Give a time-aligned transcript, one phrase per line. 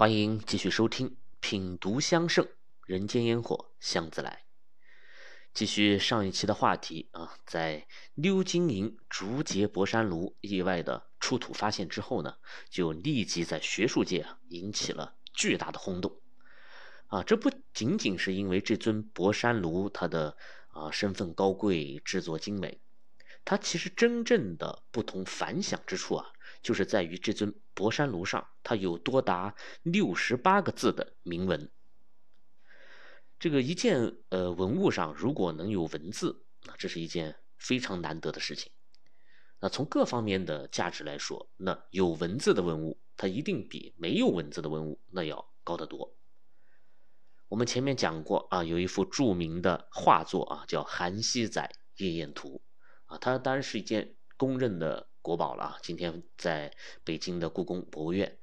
[0.00, 2.48] 欢迎继续收听《品读香盛
[2.86, 4.44] 人间烟火香自来》。
[5.52, 7.86] 继续上一期的话题啊，在
[8.16, 12.36] 鎏金银竹节博山炉意外的出土发现之后呢，
[12.70, 16.22] 就立即在学术界啊引起了巨大的轰动。
[17.08, 20.34] 啊，这不仅仅是因为这尊博山炉它的
[20.68, 22.80] 啊身份高贵、制作精美，
[23.44, 26.32] 它其实真正的不同凡响之处啊。
[26.62, 31.70] 就是在于这尊博山炉上，它有多达六十八个字的铭文。
[33.38, 38.70] 这个一件呃文物上如果能有文字，那这是一件非常难得的事情。
[39.60, 46.14] 那从各方面的价值来说，那有文字的文物，它一定比没有文字的文物那要高得多。
[47.48, 52.62] 我们前面讲过啊，有一幅著名的画作啊，叫《韩熙载夜宴图》
[53.12, 55.09] 啊，它当然是一件公认的。
[55.22, 55.78] 国宝了啊！
[55.82, 56.72] 今天在
[57.04, 58.38] 北京的故宫博物院，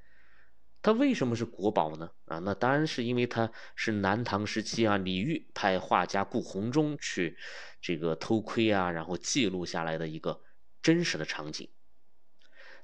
[0.82, 2.12] 它为什么是国宝呢？
[2.26, 7.38] 啊，那当然是因为它是南唐时期啊，李煜派画家顾闳中去
[7.82, 10.42] 这个偷窥啊，然后记录下来的一个
[10.82, 11.70] 真实的场景。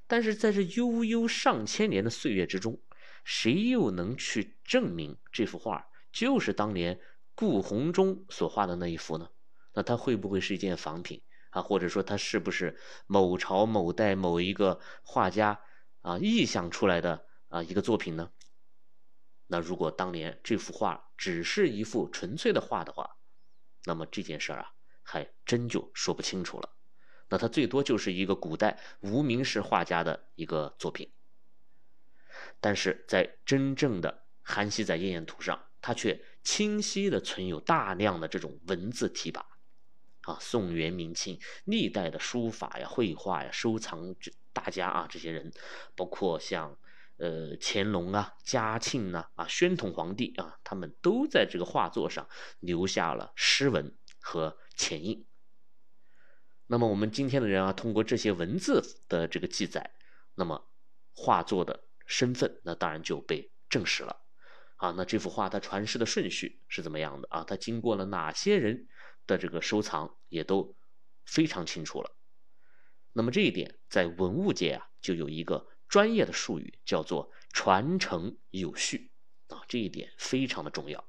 [0.08, 2.80] 但是在这悠悠上千年的岁月之中，
[3.24, 7.00] 谁又能去证明这幅画就是当年
[7.36, 9.30] 顾闳中所画的那一幅呢？
[9.74, 11.22] 那它会不会是一件仿品？
[11.54, 15.62] 啊，或者说他是不是某朝某代某一个画家
[16.02, 18.32] 啊臆想出来的啊一个作品呢？
[19.48, 23.18] 那如果当年这幅画只是一幅纯粹的画的话，
[23.86, 24.74] 那么这件事儿啊
[25.04, 26.70] 还真就说不清楚了。
[27.30, 31.12] 那它最多就是一个古代无名氏画家的一个作品。
[32.60, 39.44] 但是在真正的《韩熙载夜宴图》上，它却清晰的存有大量的这种文字题跋。
[40.24, 45.52] 啊，宋元明清历代的书法呀、绘画呀，收藏这大家啊，这些人，
[45.96, 46.78] 包括像
[47.18, 52.28] 呃乾隆啊、嘉庆呐、啊宣统皇帝啊，他们都在这个画作上
[52.60, 55.26] 留下了诗文和签印。
[56.68, 59.92] 那么我们今天的人啊，通过这些文字的这个记载，
[60.36, 60.70] 那么
[61.14, 64.22] 画作的身份，那当然就被证实了。
[64.78, 67.44] 啊，那这幅画它传世的顺序是怎么样的啊？
[67.44, 68.88] 它经过了哪些人？
[69.28, 70.76] 的这个收藏也都
[71.26, 72.16] 非常清楚了。
[73.12, 79.12] 那么这一点在文物界啊，就有一个专业的术语，叫做传承有序
[79.48, 81.08] 啊，这一点非常的重要。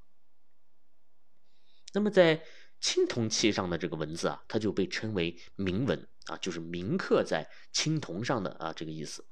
[1.93, 2.45] 那么在
[2.81, 9.27] 青铜器上的这个文字啊，它就被称为铭文啊，就是铭刻在青铜上的啊这个意思。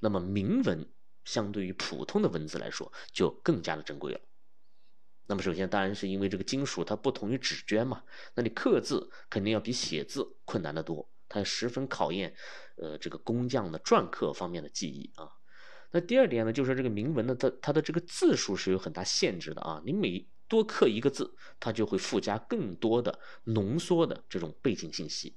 [0.00, 0.92] 那么铭文
[1.24, 4.20] 相对于普通的文字来说，就更加的珍贵了。
[5.28, 8.02] 那么首先，当然是因为这个金属它不同于纸绢嘛，
[8.34, 12.34] 那你刻字肯定要比写字困难得多，它十分考验，
[12.76, 15.28] 呃，这个工匠的篆刻方面的技艺啊。
[15.90, 25.36] 那第二点呢，就是这个铭文呢，它它的这个字数是有很大限制的啊，你每多刻一个字，它就会附加更多的浓缩的这种背景信息。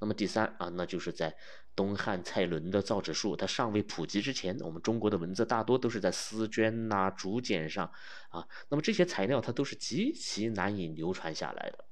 [0.00, 1.36] 那么第三啊，那就是在
[1.76, 7.92] 东汉蔡伦的造纸术它尚未普及之前，我们中国的文字大多都是在丝绢呐、竹简上
[8.30, 8.48] 啊。
[8.70, 11.84] 那么这些材料它都是极其难以流传下来的。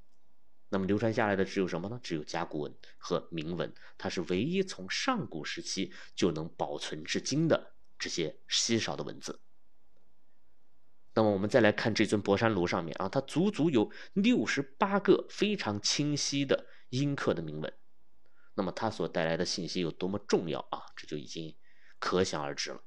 [0.71, 2.01] 那么流传下来的只有什么呢？
[2.03, 9.41] 只有甲骨文和铭文，它是唯一从上古时期就能保存至今的这些稀少的文字。
[11.15, 17.73] 那么我们再来看这尊博山炉上面啊，它足足有六十八个非常清晰的阴刻的铭文。
[18.59, 20.83] 那么它所带来的信息有多么重要啊？
[20.97, 21.57] 这就已经
[22.01, 22.83] 可想而知了。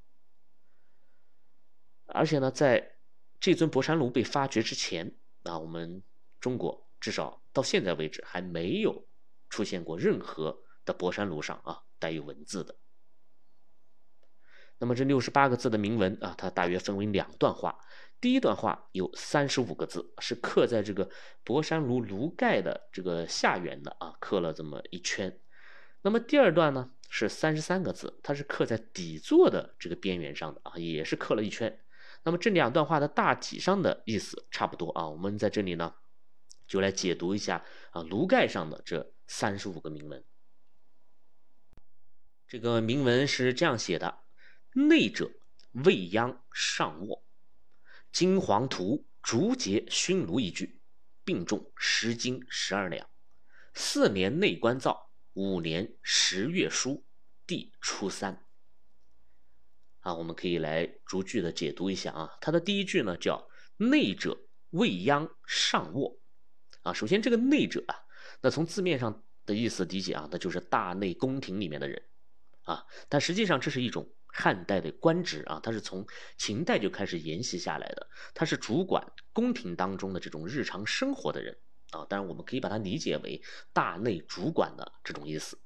[2.08, 2.98] 而且呢，在
[3.40, 6.04] 这尊博山炉被发掘之前啊，我们
[6.42, 9.08] 中国至少到现在为止还没有
[9.50, 12.76] 出现过任何的博山炉上啊带有文字的。
[14.78, 17.80] 那么这六十八个字的铭文啊，它大约分为两段话。
[18.20, 21.10] 第一段话有三十五个字，是刻在这个
[21.46, 25.40] 博山炉炉盖的这个下缘的啊，刻了这么一圈。
[26.04, 31.80] 那么第二段呢是三十三个字，它是刻在底座的这个边缘上的啊，也是刻了一圈。
[32.24, 35.96] 那么这两段话的大体上的意思差不多啊，我们在这里呢
[36.68, 40.24] 就来解读一下啊炉盖上的这三十五个铭文。
[42.48, 44.24] 这个铭文是这样写的：
[44.74, 45.32] 内者
[45.72, 47.24] 未央上卧，
[48.12, 50.82] 金黄图竹节熏炉一具，
[51.24, 53.08] 并重十斤十二两，
[53.76, 55.11] 四年内官造。
[55.34, 57.06] 五年十月书，
[57.48, 58.46] 第初三。
[60.02, 62.38] 啊，我们可以来逐句的解读一下啊。
[62.42, 63.48] 它的第一句呢叫
[63.78, 64.38] “内者
[64.72, 66.20] 未央上卧”，
[66.84, 67.96] 啊，首先这个“内者”啊，
[68.42, 72.04] 那从字面上的意思理解啊，那就是大内宫廷里面的人
[72.64, 72.86] 啊。
[73.08, 76.06] 但实际上这是一种汉代的官职啊，它是从
[76.38, 81.58] 秦代就开始沿袭下来的，它是主管宫廷当中的这种日常生活的人
[81.92, 82.06] 啊。
[82.10, 83.42] 当然，我们可以把它理解为
[83.72, 85.60] 大内主管的这种意思。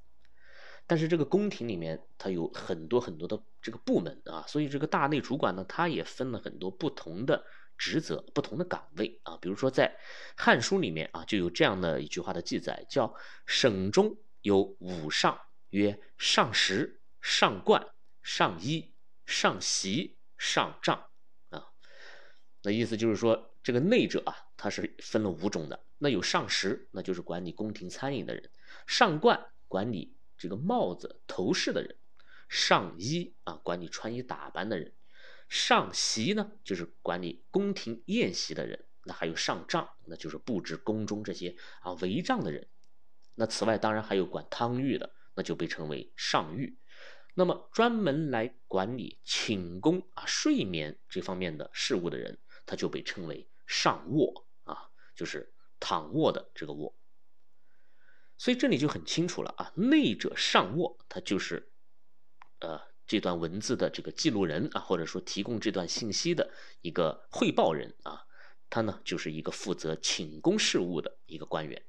[0.88, 7.44] 但是这个宫廷里面，它有很多很多的这个部门啊，所以这个大内主管呢，它也分了很多不同的
[7.76, 9.36] 职责、不同的岗位啊。
[9.42, 9.88] 比如说在
[10.36, 13.16] 《汉书》里面啊，就有这样的一句话的记载，叫
[13.48, 15.42] “省中有五上，
[15.72, 17.84] 曰上食、上冠、
[18.22, 18.94] 上衣、
[19.26, 21.08] 上席、上帐”
[21.50, 21.66] 啊。
[22.62, 25.85] 那意思就是说，这个内者啊，它是分了五种的。
[25.98, 28.44] 那有上食，那就是管理宫廷餐饮的人；
[28.86, 30.14] 上冠，管理。
[30.38, 31.96] 这个帽子头饰的人，
[32.50, 34.92] 上衣啊，管理穿衣打扮的人；
[35.48, 42.68] 上席呢，就是管理宫廷宴席的人；那还有上帐，那就是布置宫中这些啊帷帐的人。
[43.36, 46.78] 那此外，当然还有管汤浴的，那就被称为上浴。
[47.34, 56.96] 那么专门来管理寝宫啊睡眠这方面的事务的人，他就被称为上卧啊，就是躺卧的这个卧。
[58.38, 61.72] 所以这里就很清楚了啊，内者上卧，他就是，
[62.60, 66.52] 呃，这段文字的这个记录人啊，或者说提供这段信息的
[66.82, 68.26] 一个汇报人啊，
[68.70, 71.86] 他呢就是一个负责寝宫事务的一个官员。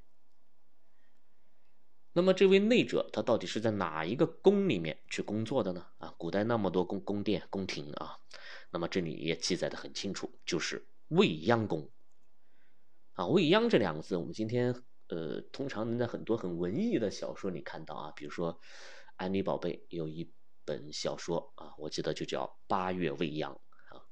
[2.12, 5.88] 那么这位内者，他到底是在哪一个宫里面去工作的呢？
[5.98, 8.20] 啊，古代那么多宫宫殿宫廷啊，
[8.70, 11.90] 那么这里也记载的很清楚，就是未央宫。
[13.16, 14.74] 啊，未央这两个字，我们今天。
[15.08, 18.52] 呃，通常能在很多很文艺的小说里看到啊，比如说
[19.14, 20.28] 《安妮宝贝》有一
[20.64, 23.52] 本小说啊，我记得就叫《八月未央》
[23.94, 24.02] 啊。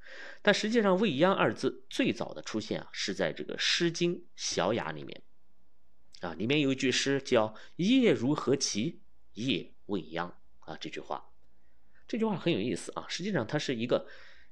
[0.40, 5.24] 但实际上，“未央”二字最早的出现啊，是在这个《诗经·小雅》里面
[6.20, 9.02] 啊，里面有一句诗叫“夜如何其，
[9.32, 10.76] 夜未央”啊。
[10.80, 11.32] 这句话，
[12.06, 13.04] 这句话很有意思啊。
[13.08, 14.06] 实际上，它是一个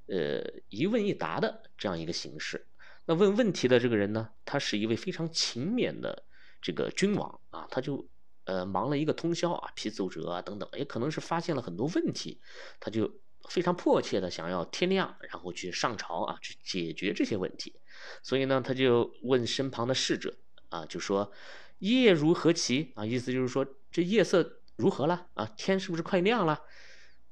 [0.07, 2.67] 呃一问一答的这样一个形式。
[3.05, 6.23] 那问问题的这个人呢，他是一位非常勤勉的。
[6.61, 8.07] 这个君王啊，他就
[8.45, 12.39] 呃忙了一个通宵啊，批奏折啊等等，也可能是发现了很多问题，
[12.79, 13.19] 他就
[13.49, 17.75] 非常迫切的想要天亮，然后去上朝啊，去解决这些问题。
[18.21, 20.37] 所以呢，他就问身旁的侍者
[20.69, 21.33] 啊，就说
[21.79, 23.05] 夜如何其啊？
[23.05, 25.45] 意思就是说这夜色如何了啊？
[25.57, 26.61] 天是不是快亮了？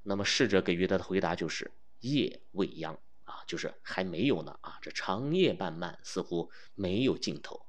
[0.03, 1.71] 那么侍者给予他的回答就是
[2.01, 3.00] 夜未央
[3.47, 7.65] 就是还没有呢啊，这长夜漫漫，似乎没有尽头。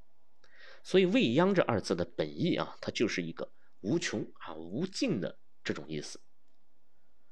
[0.85, 3.53] 所以“未央”这二字的本意啊，它就是一个
[3.83, 6.21] 无穷啊、无尽的这种意思。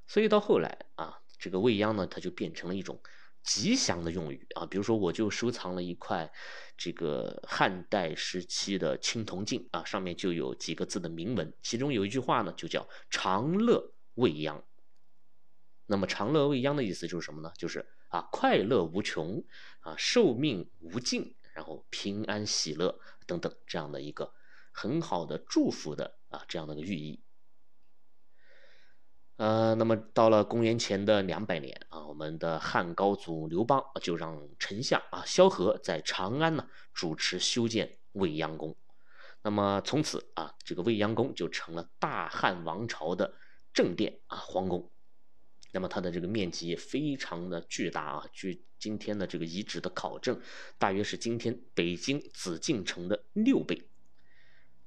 [0.07, 3.03] 所以到后来啊，这个“未央”呢，它就变成了一种
[3.43, 4.67] 吉祥的用语啊。
[4.67, 6.33] 比如说，我就收藏了一块
[6.77, 14.65] 这个汉代时期的青铜镜啊，上面就有几个字的铭文，其中有一句话呢，就叫“长乐未央”。
[15.87, 17.53] 那么“长乐未央”的意思就是什么呢？
[17.59, 19.43] 就是啊，快乐无穷
[19.81, 21.35] 啊，寿命无尽。
[21.53, 24.33] 然后平安喜乐等等这样的一个
[24.73, 27.21] 很好的祝福的啊这样的个寓意。
[29.37, 38.77] 呃，那么到了公元前的两百年啊，我们的汉高祖刘邦就让丞相啊萧何在长安呢主持修建未央宫。
[39.43, 43.35] 那么从此啊，这个未央宫就成了大汉王朝的
[43.75, 44.91] 正殿啊皇宫。
[45.73, 50.41] 那么它的这个面积也非常的巨大啊，据今天的这个遗址的考证，
[50.79, 53.89] 大约是今天北京紫禁城的六倍。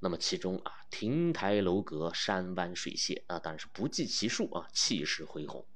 [0.00, 5.66] 那么其中啊，亭台楼阁、山湾水榭啊，当然是不计其数啊，气势恢宏。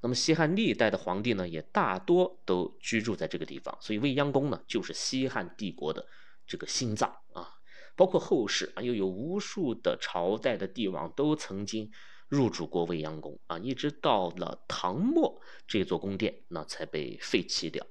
[0.00, 6.06] 那么西汉历代的皇帝呢，也大多都居住在这个地方，所以未央宫呢，就是西汉帝国的
[6.46, 7.58] 这个心脏啊。
[7.94, 11.92] 包括后世啊，又有无数的朝代的帝王都曾经。
[12.28, 17.86] 入主过未央宫啊，一直到了唐末，这座宫殿那才被废弃掉，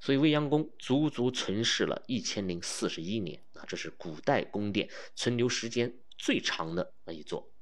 [0.00, 7.52] 所以未央宫足足存世了一千零四十一年啊，这是古代宫殿存留时间最长的那一座。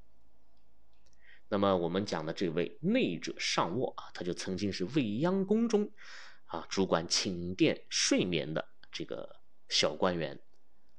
[1.49, 5.91] 那么我们讲的这位内者上卧啊，他就曾经是未央宫中
[6.45, 10.41] 啊主管寝殿睡眠的这个小官员。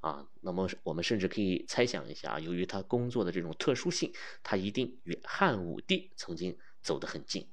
[0.02, 7.48] 啊，那么我们甚至可以猜想一下，由于他工作的这种特殊性，他一定与汉武帝曾经走得很近。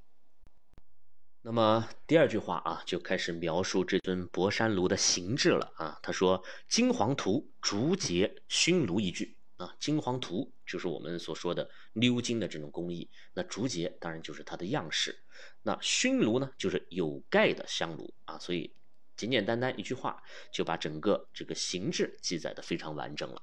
[1.43, 5.99] 那么第二句话啊，就开始描述这尊博山炉的形制了啊。
[6.03, 15.19] 他说：“金黄图竹节熏炉一具啊，金黄图就是我们所说的鎏金的这种工艺，那竹节当然就是它的样式，
[15.63, 18.73] 那熏炉呢，就是有盖的香炉啊，所以。”
[19.19, 23.43] 简简单单一句话就把整个这个形制记载的非常完整了。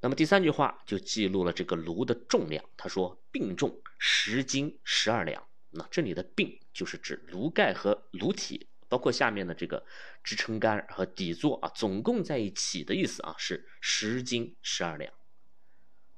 [0.00, 5.44] 那么第三句话就记录了这个炉的重量，他说并重十斤十二两。
[5.70, 9.84] 那这里的并就是指炉盖和炉体，包括下面的这个
[10.22, 15.12] 支撑杆和底座啊，总共在一起的意思啊，是十斤十二两。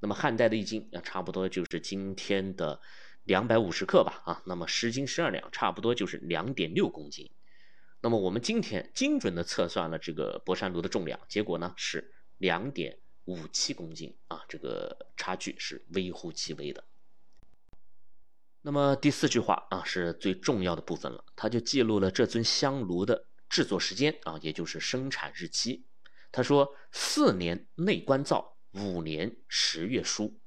[0.01, 2.81] 那么汉代的一斤啊，差不多就是今天的
[3.23, 4.43] 两百五十克吧啊。
[4.45, 7.31] 那么十斤十二两，差不多就是两点六公斤。
[8.05, 16.85] 那么我们今天精准的测算了这个博山炉的重量，结果呢是两点五七公斤啊，这个差距是微乎其微的。
[18.61, 25.87] 那么第四句话啊是最重要的部分了，它就记录了这尊香炉的制作时间啊，也就是生产日期。
[26.31, 30.39] 他说四年内观造，五年十月书。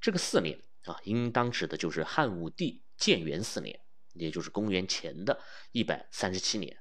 [0.00, 3.78] 这个四年啊，应当指的就是汉武帝建元四年，
[4.14, 5.40] 也就是公元前的
[5.70, 6.76] 一百三十七年。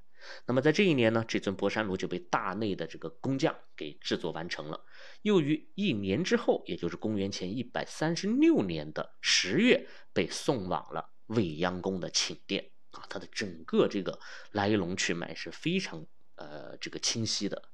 [0.46, 4.86] 那么在这一年呢，这尊博山炉就被大内的这个工匠给制作完成了。
[5.22, 13.05] 又于一年之后，也就是公元前一百三十六年的十月，被送往了未央宫的寝殿啊。
[13.10, 14.19] 它的整个这个
[14.51, 16.05] 来龙去脉是非常
[16.36, 17.69] 呃这个清晰的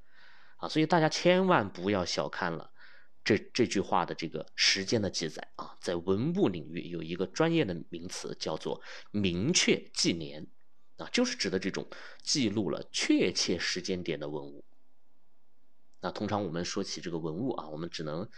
[0.58, 2.72] 啊，所以大家千万不要小看了
[3.24, 5.78] 这这句话的这个时间的记载啊。
[5.80, 8.82] 在文物领域有一个专业的名词叫做
[9.12, 10.48] 明确纪年。
[10.98, 11.88] 啊，就是指的这种
[12.22, 14.64] 记录了确切时间点的文物。
[16.02, 18.30] 那通常我们说起这个文物啊，我们只能，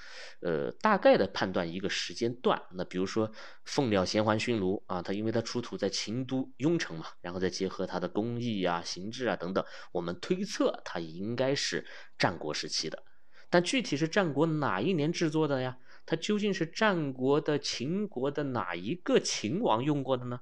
[0.41, 2.61] 呃，大概的判断一个时间段。
[2.73, 3.31] 那比如说
[3.63, 11.87] 凤鸟衔环熏炉啊，它因为它出土在秦都雍城嘛，然后再结合它的工艺啊、形制啊等等，我们推测它应该是
[12.19, 13.03] 战国时期的。
[13.49, 15.79] 但具体是战国哪一年制作的呀？
[16.05, 20.41] 它究竟是战国的、秦国的哪一个秦王用过的呢？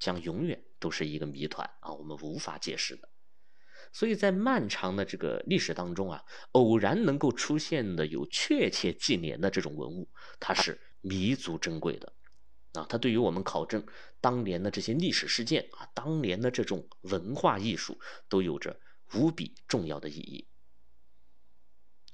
[0.00, 3.08] 将永远都是一个谜团啊，我们无法解释的。
[3.92, 12.12] 所以在漫长的这个历史当中啊，偶然能够出现的有确切纪年的这种文物，它是弥足珍贵的
[12.72, 12.86] 啊。
[12.88, 13.86] 它对于我们考证
[14.20, 18.80] 当年的这些历史事件啊，当年的这种文化艺术，都有着
[19.14, 20.48] 无比重要的意义。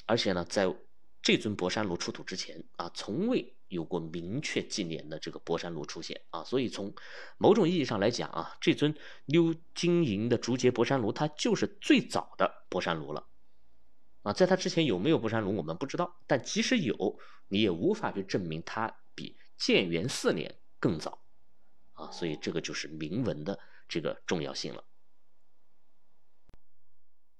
[0.06, 0.74] 而且呢，在
[1.22, 3.55] 这尊博山炉出土之前啊，从未。
[3.68, 6.94] 有过明确纪年的这个博山炉出现啊，所以从
[7.36, 8.94] 某种意义上来讲啊，这尊
[9.26, 13.26] 鎏金银的竹节博山炉，它就是最早的博山炉了
[14.22, 14.32] 啊。
[14.32, 17.18] 在它之前有没有博山炉，我们不知道，但即使有，
[17.48, 21.20] 你也无法去证明它比建元四年更早
[21.94, 22.10] 啊。
[22.12, 23.58] 所以这个就是铭文的
[23.88, 24.84] 这个重要性了。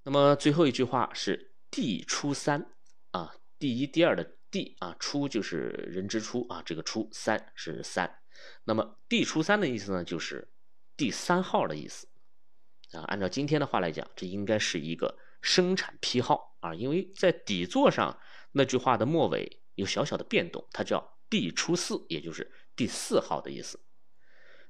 [0.02, 2.73] 那么最后一句话是“地初三”
[3.12, 4.33] 啊，第一、第二的。
[4.56, 8.22] 地啊，初就是人之初啊，这个初三是三，
[8.64, 10.48] 那么地初三的意思呢，就是
[10.96, 12.08] 第三号的意思
[12.92, 13.02] 啊。
[13.02, 18.18] 按照今天的话来讲，这应该是一个生产批号啊，因为在底座上
[18.52, 23.78] 那句话的末尾有小小的变动，它叫地初四，也就是第四号的意思。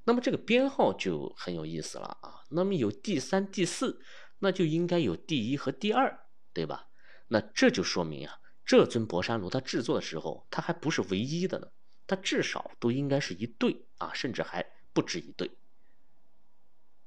[0.02, 2.42] 那么这个编号就很有意思了啊。
[2.50, 4.02] 那么有第三、第四，
[4.40, 6.88] 那就应该有第一和第二，对吧？
[7.28, 8.40] 那这就说明啊。
[8.66, 11.68] 这尊博山炉它制作的时候，它还不是唯一的呢，
[12.06, 15.52] 它至少都应该是一对啊，甚至还不止一对。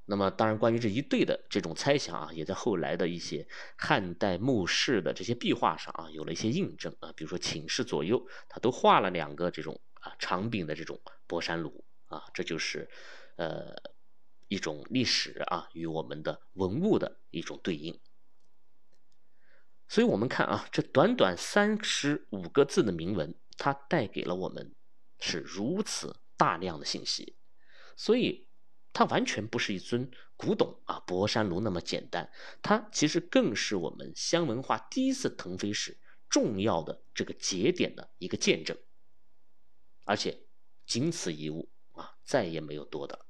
[0.06, 7.14] 那么，当然，关于这一对的这种猜想啊，也在后来的一些汉代墓室的这些壁画上啊，有了一些印证啊。
[7.16, 12.90] 比如说寝室左右，它都画了两个这种啊长柄的这种博山炉啊，这就是
[13.36, 13.76] 呃
[14.48, 18.00] 一种历史啊与我们的文物的一种对应。
[19.92, 24.76] 所以，我们看啊，这短短三十五个字的铭文，它带给了我们
[25.20, 27.36] 是如此大量的信息。
[27.98, 28.48] 所以，
[28.94, 32.32] 它完全不是一尊古董啊，博山炉那么简单。
[32.62, 35.98] 它其实更是我们香文化第一次腾飞时
[36.30, 38.78] 重要的这个节点的一个见证。
[40.06, 40.44] 而且，
[40.86, 43.26] 仅此一物啊，再也没有多的。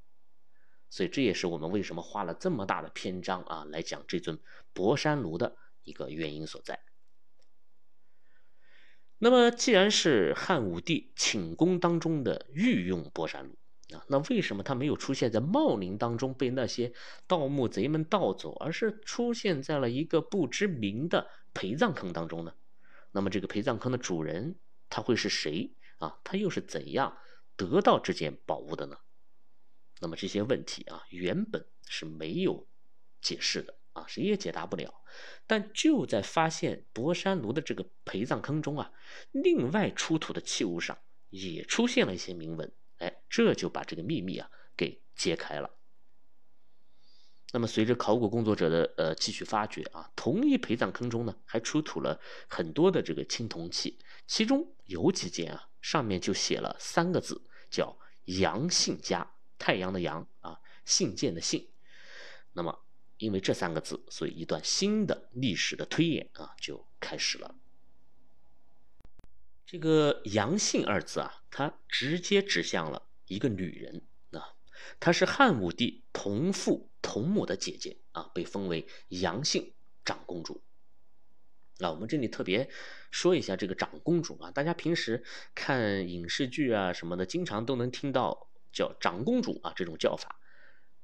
[0.89, 4.37] 所以，这也是我们为什么花了这么大的篇章啊，来讲这尊
[4.73, 5.55] 博山炉的。
[5.89, 6.79] 一个原因所在。
[9.17, 13.58] 那么，既然是汉武帝寝宫当中的御用博山炉
[13.98, 16.93] 啊，那为什么它没有出现在茂陵当中被那些
[17.27, 22.53] 盗墓贼们盗走，而是出现在了一个不知名的陪葬坑当中呢？
[23.12, 26.19] 那么，这个陪葬坑的主人他会是谁啊？
[26.24, 27.17] 他又是怎样
[27.58, 29.00] 得到这件宝物的呢？
[30.00, 32.69] 那么这些问题啊，原本是没有
[33.19, 33.78] 解释的。
[34.07, 35.01] 谁也解答不了。
[35.47, 38.91] 但就在发现博山炉的这个陪葬坑中啊，
[39.31, 40.97] 另外出土的器物上
[41.29, 42.71] 也出现了一些铭文。
[42.97, 45.71] 哎，这就把这个秘密啊给揭开了。
[47.51, 57.41] 那么，随着考古工作者的呃继续发掘啊，同一陪葬坑中呢，还出土了很多的这个青铜器，其中有几件啊上面就写了三个字，
[57.71, 57.97] 叫
[58.37, 61.71] “杨信家”，太阳的阳啊，信件的信。
[62.53, 62.79] 那么，
[63.19, 67.53] 因为这三个字，所以一段新的历史的推演啊就开始了。
[69.65, 74.55] 这个“杨姓”二字啊，它直接指向了一个女人啊，
[75.01, 79.73] 她是汉武帝同父同母的姐姐啊，被封为杨姓
[80.05, 80.63] 长公主。
[81.77, 82.69] 那我们这里特别
[83.11, 90.39] 说一下这个长公主啊，大家平时看影视剧啊什么的，经常都能听到叫长公主啊这种叫法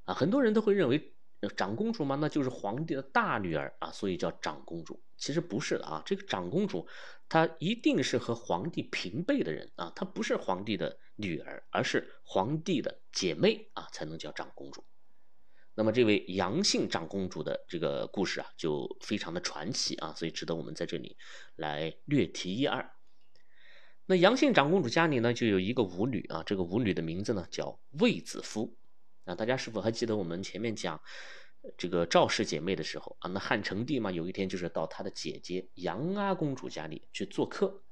[0.05, 1.11] 啊，很多人都会认为。
[1.55, 5.01] 长公主嘛，那就是皇帝的大女儿啊，所以叫长公主。
[5.17, 6.87] 其实不是的啊，这个长公主
[7.29, 14.83] 她一定是和皇帝平辈的人啊，她不是皇帝的女儿，而是皇帝的姐妹啊，才能叫长公主。
[15.73, 21.17] 那么这位杨姓长公主的这个故事啊，就非常的传奇啊，所以值得我们在这里
[21.55, 22.91] 来略提一二。
[24.05, 28.75] 那杨姓长公主家里呢，就有一个舞女啊，这个舞女的名字呢叫卫子夫。
[29.25, 31.01] 那大家是否还记得我们前面讲
[31.77, 33.29] 这个赵氏姐妹的时候啊？
[33.29, 37.83] 那汉成帝嘛，有一天就是到他的姐姐杨阿公主家里去做客，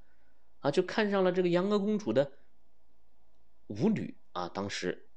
[0.59, 2.33] 啊，就看上了这个杨阿公主的
[3.65, 4.47] 舞女啊。
[4.47, 5.09] 当时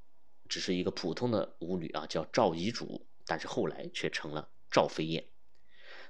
[0.48, 5.28] 只是一个普通的舞女啊，叫赵遗主，但是后来却成了赵飞燕。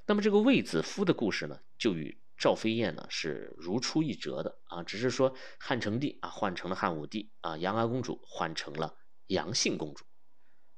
[0.07, 8.97] 那么这个卫子夫的故事呢，就与赵飞燕呢是如出一辙的啊，只是说汉成帝啊换成了汉武帝啊，杨阿公主换成了。
[9.29, 10.05] 杨姓公主，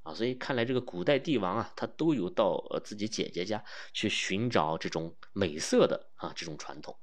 [0.02, 3.62] 啊，所以看来这个古代帝王啊，他都有到呃自己姐姐家
[3.92, 6.98] 去寻找这种美色的啊这种传统。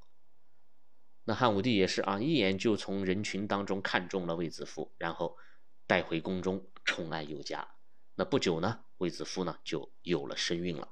[1.26, 5.38] 那汉武帝也是啊，一眼就从人群当中看中了卫子夫，然后
[5.88, 7.68] 带回宫中宠爱有加。
[8.16, 10.92] 那不久呢，卫子夫呢就有了身孕了。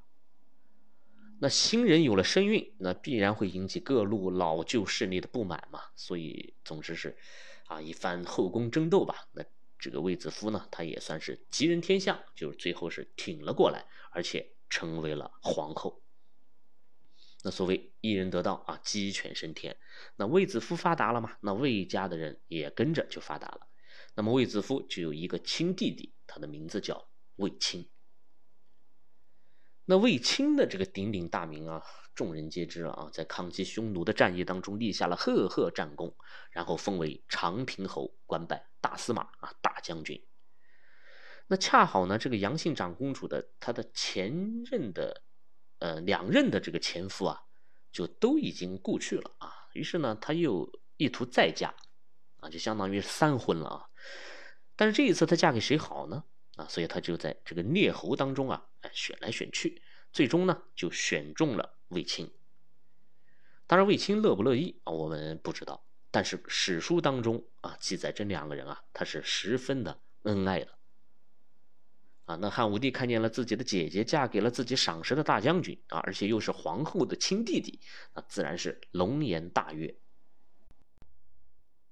[1.40, 5.80] 那新人有了身孕，那必然会引起各路老旧势力的不满嘛。
[5.96, 7.16] 所以，总之是
[7.66, 9.28] 啊一番后宫争斗吧。
[9.32, 9.44] 那。
[9.84, 16.02] 这个卫子夫呢，他也算是吉人天相，就是最后是挺了过来，而且成为了皇后。
[17.42, 19.76] 那所谓一人得道啊，鸡犬升天。
[20.16, 23.68] 那卫子夫发达了嘛，那卫家的人也跟着就发达了。
[24.14, 27.86] 那么卫子夫就有一个亲弟弟，他的名字叫卫青。
[29.84, 31.82] 那卫青的这个鼎鼎大名啊。
[32.14, 36.14] 众人皆知了啊，在抗击匈奴的战役当中立下了赫赫战功，
[36.52, 40.24] 然后封为长平侯，官拜大司马啊大将军。
[41.48, 45.24] 那恰好呢，这个杨姓长公主的她的前任的
[45.80, 47.42] 呃两任的这个前夫啊，
[47.90, 51.74] 就都已经故去了啊，于是呢，她又意图再嫁
[52.36, 53.86] 啊，就相当于三婚了啊。
[54.76, 56.22] 但是这一次她嫁给谁好呢？
[56.56, 61.78] 啊，所以他就在这个列侯当中啊，选来选去，最终呢就选中了。
[61.88, 62.32] 卫青，
[63.66, 65.84] 当然卫青乐不乐意啊，我们不知道。
[66.10, 70.78] 但是史书当中啊记载，这两个人啊他是十分的恩爱的。
[72.24, 77.80] 啊，那汉武帝看见了自己的姐姐嫁给了自己赏识的大将军啊，而且又是皇后的亲弟弟，
[78.14, 79.94] 那自然是龙颜大悦。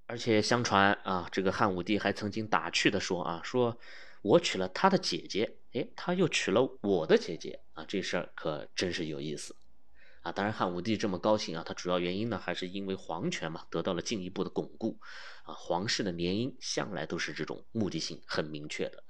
[0.07, 3.79] 而且相传啊，这个汉武帝还曾经打趣的说啊，说
[4.23, 9.55] 我娶了他的姐姐，哎，他又娶了我的姐姐啊，这事儿可真是有意思。
[10.23, 15.01] 啊，当然汉武帝这么高兴啊，他主要原因呢，还是因为皇权嘛得到了进一步的巩固，
[15.43, 19.03] 啊，皇室的联姻向来都是这种目的性很明确的。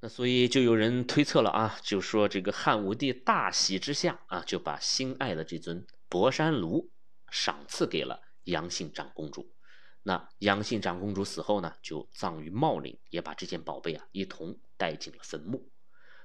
[0.00, 6.90] 那所以就有人推测了啊，就说这个汉武帝大喜之下啊，就把心爱的这尊博山炉
[7.30, 9.52] 赏赐给了杨姓长公主。
[10.02, 15.70] 那杨姓长公主死后呢，就葬于茂陵，也把这件宝贝啊一同带进了坟墓。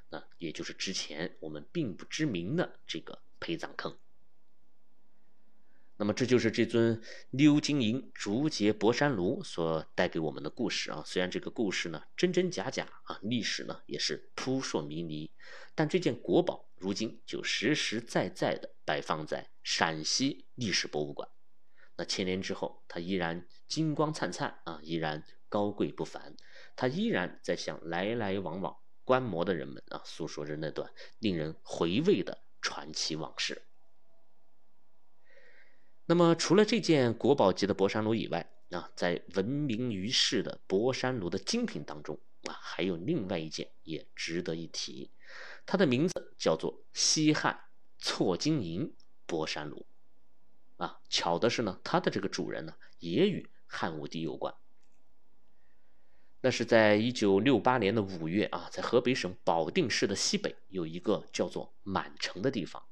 [0.10, 3.98] 那也就是之前我们并不知名的这个陪葬坑。
[5.98, 11.02] 那么这就是这尊鎏金银竹节博山炉所带给我们的故事啊。
[11.06, 15.32] 虽然这个故事呢真真假假啊，历史呢也是扑朔迷离，
[15.74, 21.30] 但这件国宝如今就实实在在的摆放在陕西历史博物馆。
[21.96, 26.36] 那千年之后，它依然金光灿灿啊，依然高贵不凡，
[26.76, 28.78] 它依然在向来来往往。
[29.04, 33.62] 观摩的人们啊，诉说着那段令人回味的传奇往事。
[36.08, 45.12] 那么，除了这件国宝级的博山炉以外，啊，在闻名于世的博山炉的精品当中啊，还有另外一件也值得一提，
[45.68, 47.66] 它的名字叫做西汉
[48.00, 48.96] 错金银
[49.28, 49.86] 博山炉。
[50.78, 54.56] 啊，巧的是呢，它的这个主人呢，也与汉武帝有关。
[56.42, 62.84] 那是在一九六八年的五月啊，在河北省保定市的西北有一个叫做满城的地方，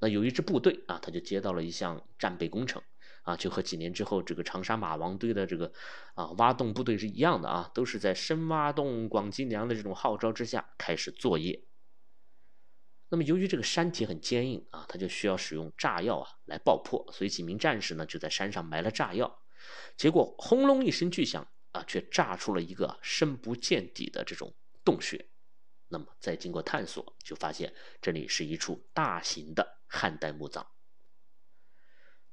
[0.00, 2.82] 那有一支部队啊，他就接到了一项战备工程
[3.24, 5.70] 啊，就和几年之后这个长沙马王堆的这个
[6.14, 11.62] 啊挖洞部队是一样的啊，都是在深挖洞、广积粮的这种号召之下开始作业。
[13.10, 19.42] 那么由于这个山体很坚硬啊，他就需要使用炸药啊来爆破，所以几名战士呢就在山上埋了炸药，
[19.96, 24.54] 结果轰隆一声巨响啊，却炸出了一个深不见底的这种
[24.84, 25.28] 洞穴。
[25.88, 30.66] 那么再经过探索，就发现这里是一处大型的汉代墓葬。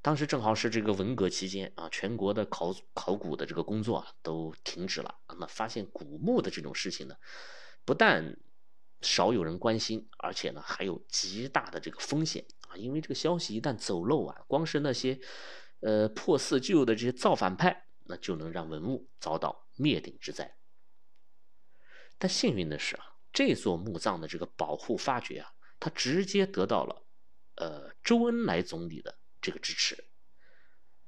[0.01, 5.15] 当时正好是这个文革期间啊，全国的考考古的这个工作啊都停止了。
[5.29, 7.15] 那么发现古墓的这种事情呢，
[7.85, 8.37] 不但
[9.01, 15.19] 少有人关心，而且呢还有极大的这个风险啊，因为这个消息一旦走漏啊，光是那些
[15.81, 20.55] 呃破四旧的这些造反派，那就能让文物遭到灭顶之灾。
[22.17, 27.05] 但幸运的是啊，这座墓葬的这个保护发掘啊，它直接得到了
[27.55, 29.17] 呃周恩来总理的。
[29.41, 30.03] 这个支持，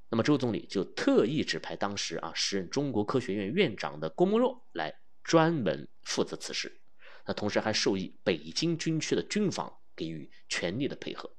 [0.09, 6.79] 那么周总理就特意指派当时啊时任中国科学院院长的郭沫若来专门负责此事，
[7.25, 11.35] 那同时还授意北京军区的军方给予全力的配合，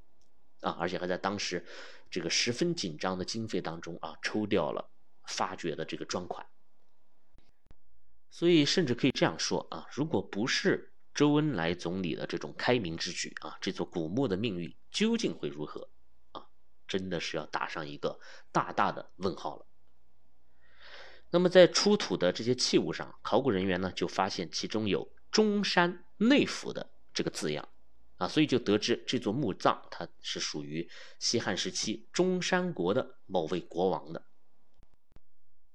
[0.61, 1.65] 啊，而且还在当时
[2.11, 4.91] 这个十分紧张的经费当中啊抽掉了
[5.27, 6.47] 发掘的这个专款，
[8.31, 15.91] 所以甚至可以这样说啊，如果不是周恩来总理的这种开明之举啊，这座古墓的命运究竟会如何
[16.33, 16.47] 啊？
[16.87, 18.21] 真的是要打上一个
[18.53, 19.67] 大大的问号了。
[21.31, 27.69] 那么在出土的这些器物上，考古人员呢就发现其中有“中山内府”的这个字样，
[28.19, 34.23] 啊，所以就得知这座墓葬它是属于西汉时期中山国的某位国王的。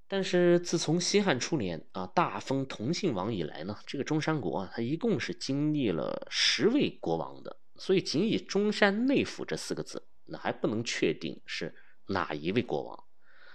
[0.07, 10.05] 但是自从西汉初年啊大封同姓王以来呢，这个中山国啊，它一共是经历了十位国王的，所以仅以“中山内府”这四个字。
[10.25, 11.75] 那还不能确定是
[12.07, 13.03] 哪一位国王，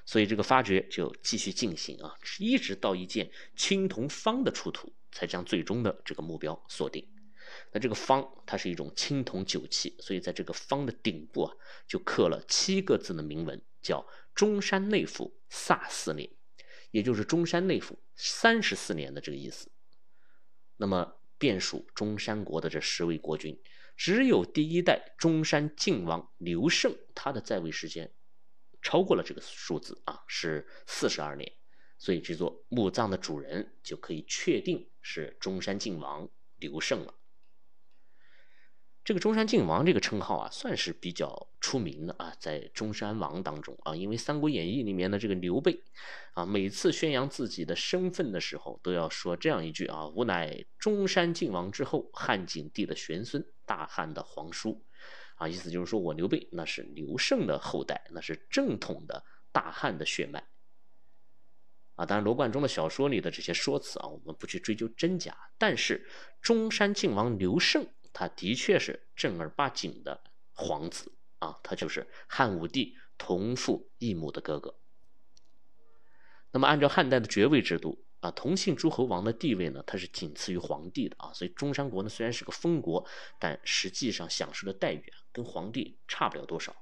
[0.05, 7.07] 所以这个发掘就继续进行啊，一直到一件青铜方的出土，才将最终的这个目标锁定。
[7.72, 11.54] 那这个方它是一种青铜酒器，所以在这个方的顶部啊，
[11.87, 16.31] 就刻了七个字的铭文，叫“中山内府萨四年”，
[16.90, 19.70] 也就是中山内府三十四年的这个意思。
[20.76, 23.61] 那么便属中山国的这十位国君。
[23.96, 28.14] 只有第一代中山靖王刘胜，他的在位时间
[28.81, 31.52] 超过了这个数字啊，是四十二年，
[31.98, 37.17] 所以这座墓葬的主人就可以确定是中山靖王刘胜了。
[39.08, 45.82] 这个中山靖王这个称号啊，算是比较出名的啊，在中山王当中啊，因为《三国演义》里面的这个刘备
[46.34, 54.84] 啊，每次宣扬自己的身份的时候，都要说这样一句啊：“吾乃中山靖王之后，汉景帝的玄孙，大汉的皇叔。”
[55.36, 60.46] 啊，意思就是说我刘备那是刘胜的后代，那是正统的大汉的血脉。
[61.94, 66.06] 啊，当然罗贯中的小说里的这些说辞啊，我们不去追究真假，但是
[66.42, 67.86] 中山靖王刘胜。
[68.12, 74.74] 他的确是正儿八经的皇子啊，他就是汉武帝同父异母的哥哥。
[76.50, 81.32] 那么，按照汉代的爵位制度啊，同姓诸侯王的地位呢，他是仅次于皇帝的啊。
[81.32, 83.06] 所以，中山国呢虽然是个封国，
[83.38, 86.74] 但实际上享受的待遇啊，跟皇帝差不了多少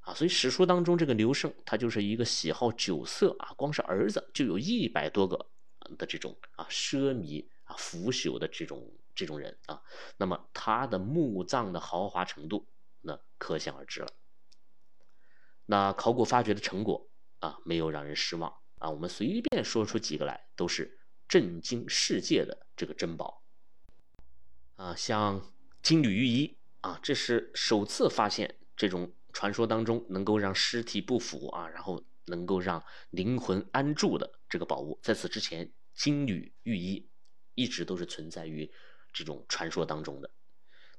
[0.00, 0.14] 啊。
[0.14, 5.50] 所以，史书当中这个刘胜，他就是一个喜好酒色啊，光是儿子就有一百多个
[5.98, 8.90] 的这种啊奢靡啊腐朽的这种。
[9.14, 9.82] 这种人啊，
[10.16, 12.68] 那么他的墓葬的豪华程度，
[13.00, 14.08] 那可想而知了。
[15.66, 18.90] 那考古发掘的成果啊，没有让人失望啊。
[18.90, 20.98] 我们随便说出几个来，都是
[21.28, 23.42] 震惊世界的这个珍宝
[24.76, 24.94] 啊。
[24.94, 34.98] 像金缕玉衣啊，这是首次发现这种传说当中能够让尸体不腐啊，然后能够让灵魂安住的这个宝物。
[35.02, 37.08] 在此之前，金缕玉衣
[37.54, 38.70] 一直都是存在于。
[39.14, 40.28] 这种传说当中的，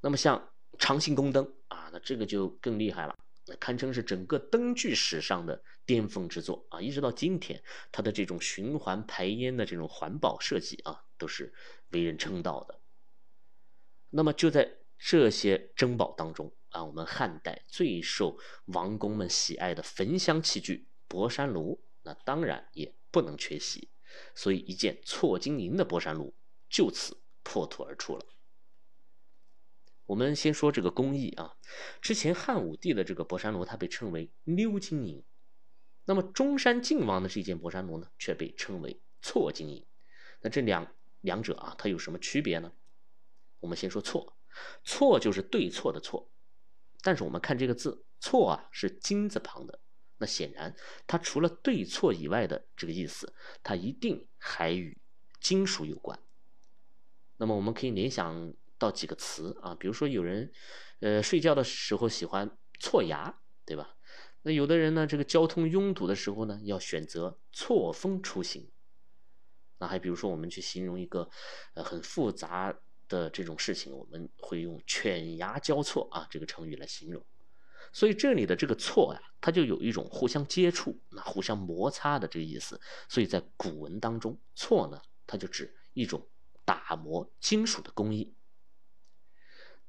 [0.02, 6.82] 那么像长信宫灯啊，那这个就更厉害了，那堪称是整个灯具史上的巅峰之作啊！
[6.82, 11.54] 一直到今天，它的这种循环排烟的这种环保设计啊，都是
[11.90, 12.80] 为人称道的。
[14.10, 23.90] 那么就在这些珍宝当中啊，我们汉代最受王公们喜爱的焚香器具博山炉，那当然也不能缺席。
[24.34, 26.34] 所以一件错金银的博山炉
[26.70, 27.18] 就此。
[27.46, 28.26] 破土而出了。
[30.08, 31.56] 我们先说这个工艺啊，
[32.02, 35.24] 之前汉武帝的这个博山炉，它被称为鎏金银，
[36.04, 39.86] 那么中山靖王的这件博山炉呢，却被称为错金银。
[40.42, 42.74] 那这两两者啊，它有什么区别呢？
[43.62, 44.38] 我们先说错，
[44.84, 46.30] 错就是对错的错，
[47.02, 49.80] 但是我们看这个字，错啊是金字旁的，
[50.18, 50.76] 那显然
[51.08, 55.00] 它除了对错以外的这个意思，它一定还与
[55.40, 56.20] 金属有关。
[57.38, 60.52] 那么我们可以联想到几个词啊，比如说有人，
[61.00, 63.96] 呃，睡觉的时候喜欢错牙，对吧？
[64.44, 68.70] 那有的人呢，这个交通拥堵的时候呢，要选择错峰出行。
[69.80, 71.30] 那还比如说，我们去形容一个，
[71.74, 72.74] 呃，很复杂
[73.10, 77.26] 的这种事情，我们会用犬牙交错啊这个成语来形容。
[77.92, 82.80] 所以这里的这个错呀，它就有一种互相接触、那互相摩擦的这个意思。
[83.10, 86.28] 所以在古文当中，错呢，它就指一种
[86.66, 88.36] 打磨金属的工艺。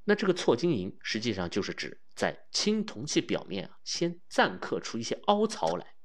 [0.05, 5.97] 那这个错金银实际上就是指在青铜器表面啊，先暂刻出一些凹槽来，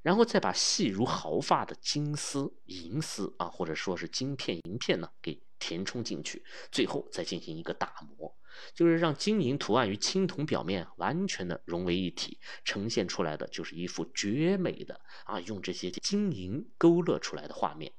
[0.00, 8.34] 然后再把细如毫发的金丝、银丝啊，或者说是金片、银片呢，给填充进去，最后再进行一个打磨，
[8.74, 17.92] 就是让金银图案与青铜表面完全的融为一体，呈现出来的就是一幅绝美的啊，用这些金银勾勒出来的画面。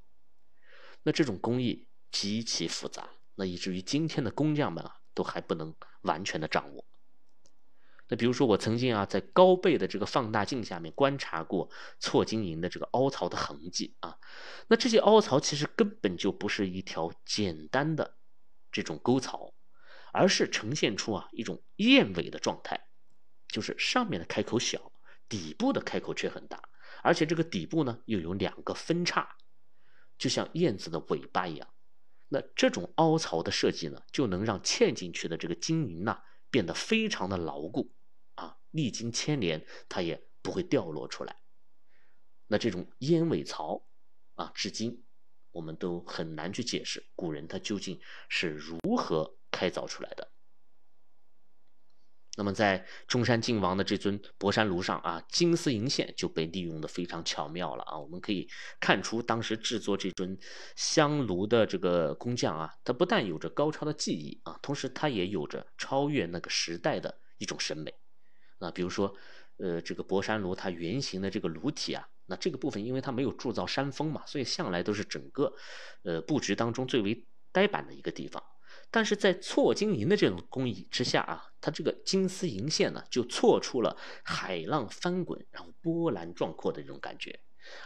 [1.04, 4.98] 那这种工艺极其复杂，那以至于今天的工匠们啊。
[5.16, 6.86] 都还不能完全的掌握。
[8.08, 11.70] 那比如说，我曾经啊，在高倍的这个放大镜下面观察过
[12.00, 14.18] 错金银的这个凹槽的痕迹啊。
[14.68, 18.18] 那这些凹槽其实根本就不是一条简单的
[18.72, 19.54] 这种沟槽，
[20.14, 22.88] 而是呈现出啊一种燕尾的状态，
[23.50, 24.94] 就是上面的开口小，
[25.28, 26.64] 底部的开口却很大，
[27.04, 29.36] 而且这个底部呢又有两个分叉，
[30.18, 31.68] 就像燕子的尾巴一样。
[32.32, 37.92] 那这种凹槽的设计呢，就能让嵌进去的这个金银呐变得非常的牢固，
[38.36, 41.42] 啊，历经千年它也不会掉落出来。
[42.48, 43.88] 那这种燕尾槽，
[44.36, 45.04] 啊，至今
[45.52, 50.32] 我们都很难去解释古人他究竟是如何开凿出来的。
[52.40, 58.00] 那么，在中山靖王的这尊博山炉上啊，金丝银线就被利用的非常巧妙了啊。
[58.00, 58.48] 我们可以
[58.80, 60.38] 看出，当时制作这尊
[60.78, 67.94] 香炉的这个工匠啊，他不但有着高超的技艺啊，同时他也有着超越那个时代的一种审美。
[68.60, 69.14] 那比如说，
[69.58, 75.54] 呃，这个博山炉它圆形的这个炉体啊，那这个部分因为它没有铸造山峰嘛，所以向来都是整个
[76.04, 78.42] 呃布局当中最为呆板的一个地方。
[78.92, 87.40] 但是在错金银的这种工艺之下啊，它这个金丝银线呢，就错出了海浪翻滚，然后波澜壮阔的这种感觉，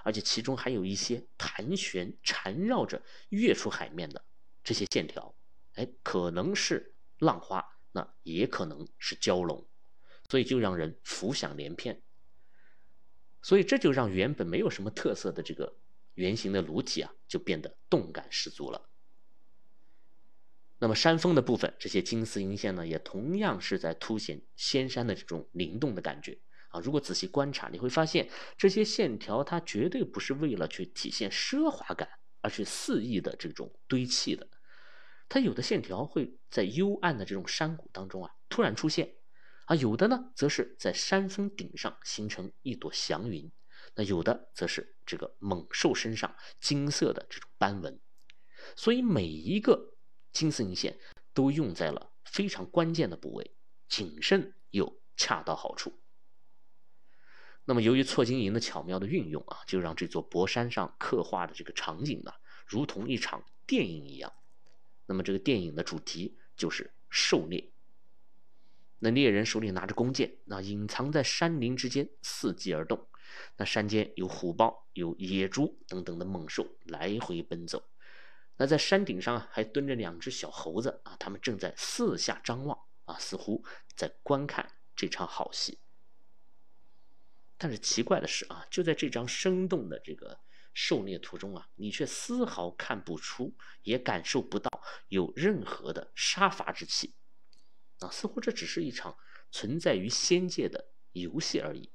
[0.04, 4.24] 而且其中还有一些盘旋缠绕着跃出海面的
[4.64, 5.36] 这些线条，
[5.76, 9.68] 哎，可能是浪花，那也可能是蛟龙，
[10.30, 12.02] 所以就让人浮想联翩。
[13.42, 15.76] 所以这就让原本没有什么特色的这个
[16.14, 18.90] 圆形的炉体啊，就变得动感十足了。
[20.84, 26.82] 那么山峰的部分，这些金丝银线呢，也同样是在凸显仙山的这种灵动的感觉啊。
[26.82, 32.10] 如果仔细观察，你会发现这些线条它绝对不是为了去体现奢华感
[32.42, 34.46] 而去肆意的这种堆砌的。
[35.30, 39.16] 它有的线条会在幽暗的这种山谷当中啊突然出现，
[39.68, 43.50] 啊，有的呢则是在山峰顶上形成一朵祥云，
[43.96, 47.98] 那有的则是这个猛兽身上金色的这种斑纹。
[48.76, 49.93] 所以每一个。
[50.34, 50.98] 金丝银线
[51.34, 53.56] 都用在了非常关键的部位，
[53.88, 56.02] 谨慎又恰到好处。
[57.66, 62.34] 那么，由于错金银的巧妙的运用啊，就让这座博山上刻画的这个场景呢，
[62.68, 64.34] 如同一场电影一样。
[65.06, 67.72] 那么，这个电影的主题就是狩猎。
[69.00, 73.08] 那猎人手里拿着弓箭，那隐藏在山林之间，伺机而动。
[73.58, 77.84] 那山间有虎豹、有野猪等等的猛兽来回奔走。
[78.58, 85.80] 那在山顶上啊，还蹲着两只小猴子啊，他们正在四下张望啊，似乎在观看这场好戏。
[87.58, 90.40] 但是奇怪的是啊，就在这张生动的这个
[90.74, 94.70] 狩猎图中啊，你却丝毫看不出，也感受不到
[95.08, 97.16] 有任何的杀伐之气
[98.00, 99.18] 啊，似乎这只是一场
[99.50, 101.90] 存在于仙界的游戏而已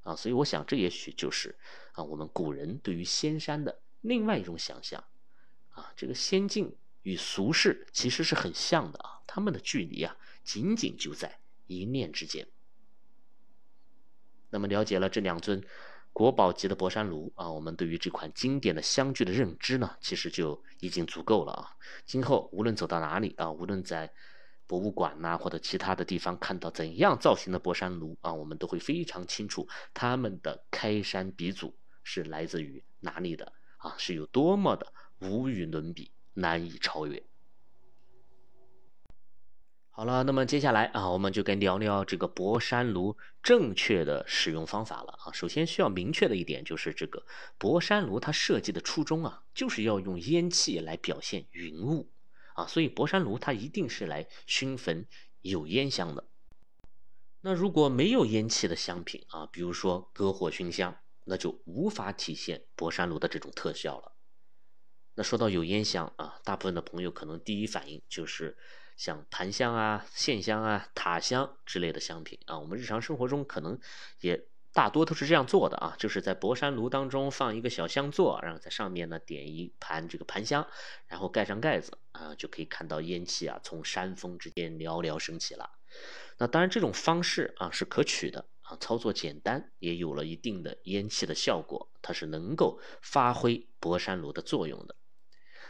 [0.00, 0.16] 啊。
[0.16, 1.56] 所以我想，这也许就是
[1.92, 5.04] 啊，我们古人对于仙山的另外一种想象。
[5.76, 12.48] 啊，这个仙境与俗世其实是很像的啊，他们的距离啊，仅仅就在一念之间。
[14.50, 15.62] 那么了解了这两尊
[16.12, 21.76] 国宝级的博山炉啊，我们对于这款经典的香具的认知呢，其实就已经足够了啊。
[22.06, 24.10] 今后无论走到哪里啊，无论在
[24.66, 34.90] 博物馆呐或者其他的地方看到怎样造型的博山炉啊，我们都会非常清楚他们的开山鼻祖是来自于哪里的啊，是有多么的。
[35.20, 37.22] 无与伦比，难以超越。
[39.90, 45.32] 好了，那么接下来啊，我们就该聊聊这个博山炉正确的使用方法了啊。
[45.32, 47.24] 首先需要明确的一点就是，这个
[47.56, 52.10] 博山炉它设计的初衷啊，就是要用烟气来表现云雾
[52.52, 55.06] 啊，所以博山炉它一定是来熏焚
[55.40, 56.24] 有烟香的。
[57.40, 64.12] 那如果没有烟气的香品啊，比如说隔火熏香，那就无法体现博山炉的这种特效了。
[65.16, 68.56] 那说到有烟香啊，大部分的朋友可能第一反应就是。
[68.96, 73.78] 像盘香啊、线香啊、塔香之类的香品啊，我们日常生活中可能
[74.22, 80.66] 也大多都是这样做的啊，就是在博山炉当中放一个小香座，然后在上面呢点一盘这个盘香，
[81.08, 85.72] 然后盖上盖子啊，就可以看到烟气啊从山峰之间袅袅升起了。
[86.38, 94.96] 那当然这种方式啊是可取的啊，操作简单，也有了一定的烟气的效果，它是能够发挥博山炉的作用的。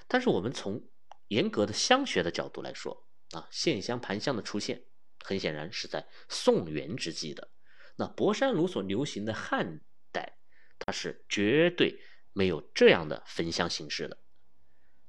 [0.08, 0.88] 但是我们从
[1.28, 4.84] 严格的香学的角度来说，啊，线香盘香的出现，
[5.24, 7.50] 很显然是在宋元之际的。
[7.96, 9.80] 那博山炉所流行的汉
[10.12, 10.38] 代，
[10.78, 12.00] 它是绝对
[12.32, 14.18] 没有这样的焚香形式的。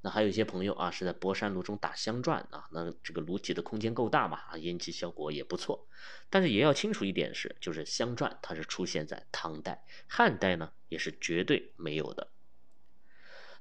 [0.01, 5.87] 那还有一些朋友啊，是在博山炉中打香转啊，那这个炉体的空间够大嘛，啊，烟气效果也不错。
[6.29, 12.31] 但是也要清楚一点是，就是香转它是出现在唐代，汉代呢也是绝对没有的。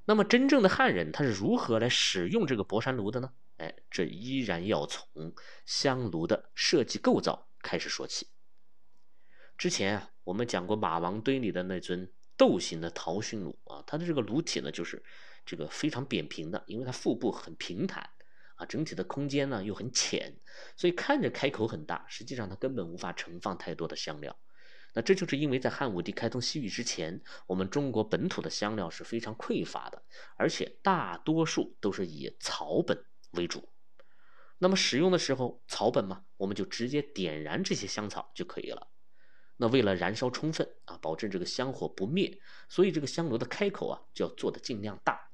[0.09, 3.33] 那么真正的汉人他是如何来使用这个博山炉的呢？
[3.57, 5.33] 哎，这依然要从
[5.65, 8.29] 香炉的设计构造开始说起。
[9.57, 15.03] 之前啊，我们讲过马王堆里的那尊斗形的陶熏炉啊，它的这个炉体呢，就是
[15.45, 18.09] 这个非常扁平的，因为它腹部很平坦
[18.55, 20.39] 啊，整体的空间呢又很浅，
[20.77, 24.39] 所以看着开口很大，实际上它根本无法盛放太多的香料。
[24.97, 30.01] 那这就是因为在汉武帝开通西域之前，我们中国本土的香料是非常匮乏的，
[30.37, 33.05] 而且大多数都是以草本。
[33.33, 33.69] 为主，
[34.57, 38.87] 那么使用的时候，草本嘛，我们就直接点燃这些香草就可以了。
[39.57, 45.29] 那为了燃烧充分啊，保证这个香火不灭，所以这个香炉的开口啊就要做的尽量大。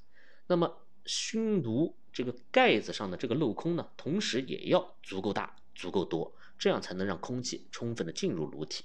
[0.48, 8.84] 那么熏炉这个盖子上的这个镂空呢，同时也要足够大、足够多，这样才能让空气充分的进入炉体。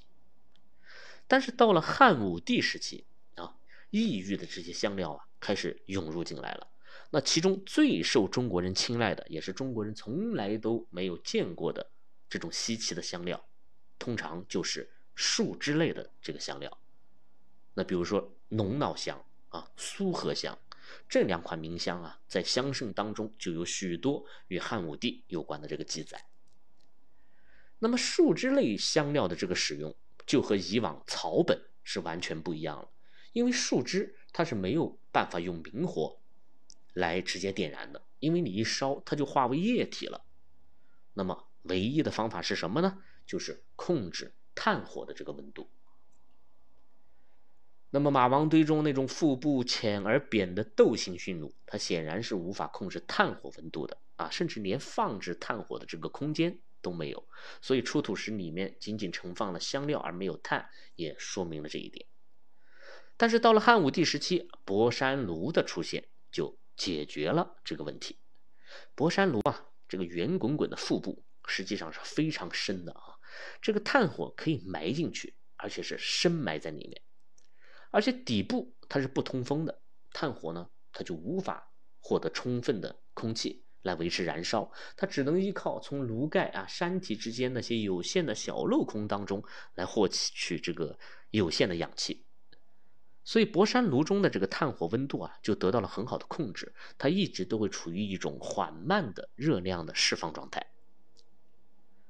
[1.28, 3.54] 但是到了汉武帝时期啊，
[3.90, 6.66] 异域的这些香料啊开始涌入进来了。
[7.10, 11.90] 那其中最受中国人青睐的，也是中国人从来都没有见过的
[12.28, 13.46] 这种稀奇的香料，
[13.98, 16.78] 通常就是树脂类的这个香料。
[17.74, 20.58] 那比如说龙脑香啊、苏合香
[21.08, 26.26] 这两款名香啊，在香圣当中就有许多与汉武帝有关的这个记载。
[27.78, 29.94] 那么树脂类香料的这个使用，
[30.28, 32.88] 就和以往草本是完全不一样了，
[33.32, 36.20] 因为树脂它是没有办法用明火。
[36.94, 40.24] 来直接点燃的，因为你一烧，它就化为液体了。
[41.14, 43.02] 那么唯一的方法是什么呢？
[43.24, 45.70] 就是控制炭火的这个温度。
[47.90, 57.28] 那么马王堆中那种腹部浅而扁的斗形驯鹿，它显然是无法控制炭火温度的啊，甚至连放置炭火的这个空间都没有。
[57.60, 62.06] 所以出土时里面仅仅盛放了香料而没有炭，也说明了这一点。
[63.16, 66.58] 但是到了汉武帝时期，博山炉的出现就。
[66.78, 68.20] 解决了这个问题。
[68.94, 73.18] 博山炉啊，这个圆滚滚的腹部实际上是非常深的啊，
[73.60, 77.02] 这个炭火可以埋进去，而且是深埋在里面。
[77.90, 89.42] 而且底部它是不通风的，炭火呢，它就无法获得充分的空气来维持燃烧，它只能依靠从炉盖啊、山体之间那些有限的小镂空当中
[89.74, 90.98] 来获取取这个
[91.30, 92.24] 有限的氧气。
[93.24, 100.66] 所以博山炉中的这个炭火温度啊，就得到了很好的控制，它一直都会处于一种缓慢的热量的释放状态。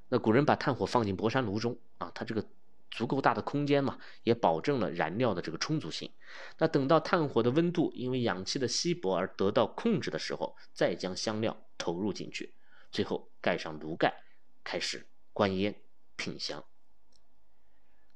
[0.08, 2.46] 那古人把炭火放进博山炉中啊，它这个
[2.90, 6.12] 足够大的空间嘛，也保证了燃料的这个充足性。
[6.58, 12.54] 那等到炭火的温度因为氧气的稀薄而得到控制的时候，再将香料投入进去，
[12.90, 14.22] 最后盖上炉盖，
[14.64, 15.82] 开始观烟
[16.16, 16.64] 品香。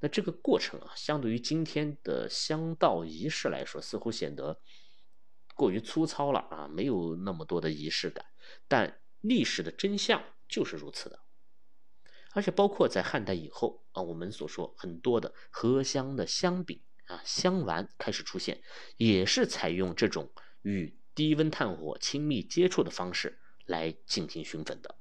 [0.00, 4.60] 那这个过程啊，相对于今天的香道仪式来说，似乎显得
[5.54, 8.26] 过于粗糙了啊，没有那么多的仪式感。
[8.66, 11.21] 但历史的真相就是如此的，
[12.32, 18.62] 而且包括在汉代以后啊，我们所说很多的合香的香饼啊、香丸开始出现，
[18.96, 20.30] 也是采用这种
[20.62, 24.94] 与低温炭火亲密接触的方式来进行熏粉的。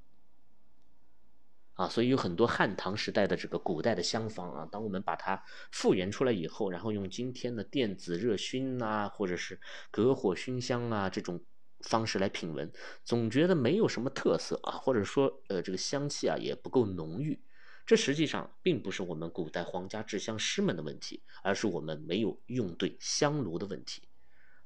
[1.75, 9.59] 啊，所以有很多汉唐时代的这个古代的香坊啊，当我们把它复原出来以后，然后用今天的电子热熏啊，或者是
[9.89, 11.43] 隔火熏香啊这种
[11.83, 12.71] 方式来品闻，
[13.03, 17.41] 总觉得没有什么特色啊，或者说呃这个香气啊也不够浓郁。
[17.85, 24.07] 这实际上并不是我们古代皇家制香师们的问题，而是我们没有用对香炉的问题。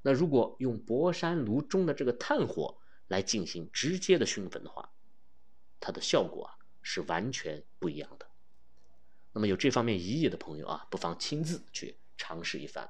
[0.01, 4.91] 那如果用博山炉中的这个炭火来进行直接的熏焚的话，
[5.79, 8.27] 它的效果啊是完全不一样的。
[9.31, 12.89] 那么有这方面疑义的朋友啊，不妨亲自去尝试一番。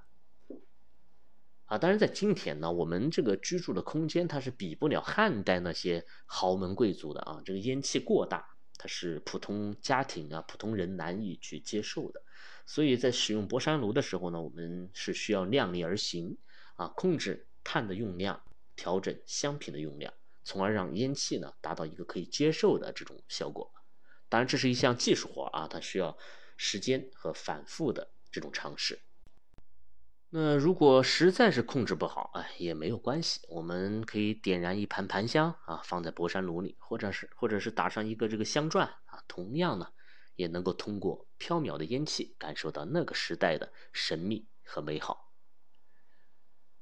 [1.65, 8.45] 啊，当然在今天呢，我们这个居住的空间它是比不了汉代那些豪门贵族的啊，这个烟气过大，
[8.77, 12.21] 它是普通家庭啊、普通人难以去接受的。
[12.67, 16.37] 所以在使用博山炉的时候呢，我们是需要量力而行
[16.75, 18.39] 啊，控制炭的用量，
[18.75, 20.13] 调整香品的用量，
[20.43, 23.71] 从而让烟气呢达到一个可以接受的这种效果。
[24.29, 26.15] 当然，这是一项技术活啊，它需要
[26.57, 28.99] 时间和反复的这种尝试。
[30.37, 39.93] 那如果实在是控制不好，哎，也没有关系，我们可以点燃一盘盘香啊，放在博山炉里，或者是或者是打上一个这个香篆啊，同样呢，
[40.35, 45.31] 也能够通过飘渺的烟气，感受到那个时代的神秘和美好。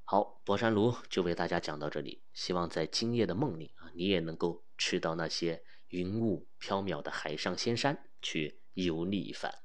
[0.03, 9.62] 好，博山炉就为大家讲到这里，希望在今夜的梦里啊，你也能够去到那些云雾缥缈的海上仙山去游历一番。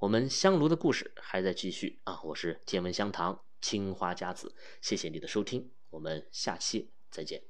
[0.00, 2.22] 我们香炉的故事还在继续啊！
[2.22, 7.49] 我是天文香堂青花家子，谢谢你的收听，我们下期再见。